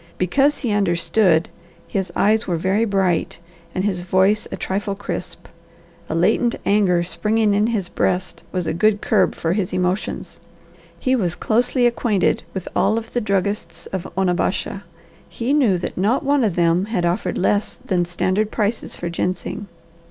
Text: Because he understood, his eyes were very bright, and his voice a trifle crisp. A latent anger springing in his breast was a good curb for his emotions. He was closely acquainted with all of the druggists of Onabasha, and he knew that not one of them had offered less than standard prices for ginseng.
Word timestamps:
Because 0.17 0.57
he 0.57 0.71
understood, 0.71 1.47
his 1.87 2.11
eyes 2.15 2.47
were 2.47 2.57
very 2.57 2.85
bright, 2.85 3.37
and 3.75 3.83
his 3.83 3.99
voice 3.99 4.47
a 4.51 4.57
trifle 4.57 4.95
crisp. 4.95 5.45
A 6.09 6.15
latent 6.15 6.55
anger 6.65 7.03
springing 7.03 7.53
in 7.53 7.67
his 7.67 7.87
breast 7.87 8.43
was 8.51 8.65
a 8.65 8.73
good 8.73 8.99
curb 8.99 9.35
for 9.35 9.53
his 9.53 9.73
emotions. 9.73 10.39
He 10.99 11.15
was 11.15 11.35
closely 11.35 11.85
acquainted 11.85 12.41
with 12.51 12.67
all 12.75 12.97
of 12.97 13.13
the 13.13 13.21
druggists 13.21 13.85
of 13.93 14.11
Onabasha, 14.17 14.71
and 14.71 14.81
he 15.29 15.53
knew 15.53 15.77
that 15.77 15.95
not 15.95 16.23
one 16.23 16.43
of 16.43 16.55
them 16.55 16.85
had 16.85 17.05
offered 17.05 17.37
less 17.37 17.75
than 17.85 18.05
standard 18.05 18.49
prices 18.49 18.95
for 18.95 19.07
ginseng. 19.07 19.67